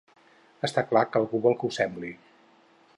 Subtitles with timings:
[0.67, 2.11] Està clar que algú vol que ho sembli.